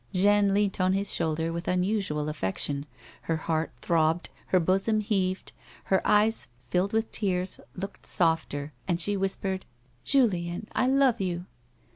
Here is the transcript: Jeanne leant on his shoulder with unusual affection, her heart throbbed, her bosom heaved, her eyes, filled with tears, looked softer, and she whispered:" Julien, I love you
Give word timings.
Jeanne 0.15 0.51
leant 0.51 0.81
on 0.81 0.93
his 0.93 1.13
shoulder 1.13 1.53
with 1.53 1.67
unusual 1.67 2.27
affection, 2.27 2.87
her 3.21 3.35
heart 3.37 3.71
throbbed, 3.81 4.31
her 4.47 4.59
bosom 4.59 4.99
heaved, 4.99 5.51
her 5.83 6.01
eyes, 6.03 6.47
filled 6.71 6.91
with 6.91 7.11
tears, 7.11 7.59
looked 7.75 8.07
softer, 8.07 8.73
and 8.87 8.99
she 8.99 9.15
whispered:" 9.15 9.63
Julien, 10.03 10.67
I 10.73 10.87
love 10.87 11.21
you 11.21 11.45